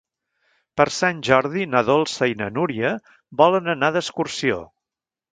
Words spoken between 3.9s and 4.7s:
d'excursió.